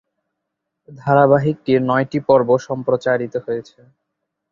[0.89, 3.79] ধারাবাহিকটির নয়টি পর্ব সম্প্রচারিত হয়েছে।